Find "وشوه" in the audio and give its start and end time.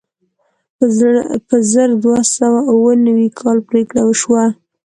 4.05-4.43